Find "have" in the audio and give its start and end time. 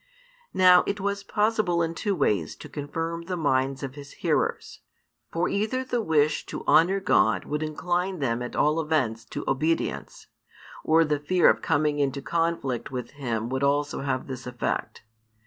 14.01-14.25